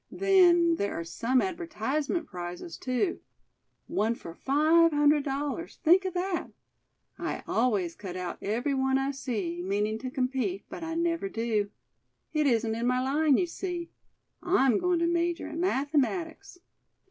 Then, 0.09 0.77
there 0.77 0.99
are 0.99 1.03
some 1.03 1.43
advertisement 1.43 2.25
prizes, 2.25 2.75
too. 2.75 3.19
One 3.85 4.15
for 4.15 4.33
five 4.33 4.89
hundred 4.91 5.23
dollars; 5.25 5.77
think 5.83 6.05
of 6.05 6.15
that! 6.15 6.47
I 7.19 7.43
always 7.47 7.93
cut 7.93 8.17
out 8.17 8.39
every 8.41 8.73
one 8.73 8.97
I 8.97 9.11
see, 9.11 9.61
meaning 9.61 9.99
to 9.99 10.09
compete, 10.09 10.65
but 10.69 10.83
I 10.83 10.95
never 10.95 11.29
do. 11.29 11.69
It 12.33 12.47
isn't 12.47 12.73
in 12.73 12.87
my 12.87 12.99
line, 12.99 13.37
you 13.37 13.45
see. 13.45 13.91
I'm 14.41 14.79
going 14.79 14.97
to 15.01 15.05
major 15.05 15.47
in 15.47 15.59
mathematics." 15.59 16.57